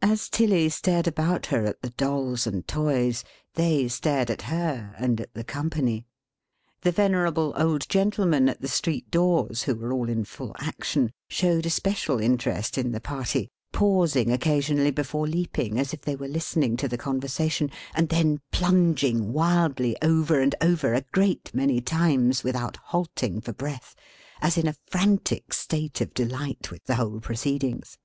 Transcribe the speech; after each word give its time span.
As 0.00 0.28
Tilly 0.28 0.68
stared 0.68 1.08
about 1.08 1.46
her 1.46 1.64
at 1.66 1.82
the 1.82 1.90
Dolls 1.90 2.46
and 2.46 2.66
Toys, 2.68 3.24
they 3.54 3.88
stared 3.88 4.30
at 4.30 4.42
her 4.42 4.94
and 4.96 5.20
at 5.20 5.34
the 5.34 5.42
company. 5.42 6.06
The 6.82 6.92
venerable 6.92 7.52
old 7.58 7.86
gentlemen 7.88 8.48
at 8.48 8.60
the 8.60 8.68
street 8.68 9.10
doors 9.10 9.64
(who 9.64 9.74
were 9.74 9.92
all 9.92 10.08
in 10.08 10.24
full 10.24 10.54
action) 10.60 11.10
showed 11.28 11.66
especial 11.66 12.20
interest 12.20 12.78
in 12.78 12.92
the 12.92 13.00
party: 13.00 13.50
pausing 13.72 14.30
occasionally 14.30 14.92
before 14.92 15.26
leaping, 15.26 15.80
as 15.80 15.92
if 15.92 16.02
they 16.02 16.14
were 16.14 16.28
listening 16.28 16.76
to 16.76 16.86
the 16.88 16.96
conversation: 16.96 17.68
and 17.92 18.08
then 18.08 18.38
plunging 18.52 19.32
wildly 19.32 19.96
over 20.00 20.38
and 20.40 20.54
over, 20.60 20.94
a 20.94 21.02
great 21.12 21.52
many 21.52 21.80
times, 21.80 22.44
without 22.44 22.76
halting 22.84 23.40
for 23.40 23.52
breath, 23.52 23.96
as 24.40 24.56
in 24.56 24.68
a 24.68 24.76
frantic 24.86 25.52
state 25.52 26.00
of 26.00 26.14
delight 26.14 26.70
with 26.70 26.84
the 26.84 26.94
whole 26.94 27.18
proceedings. 27.20 27.98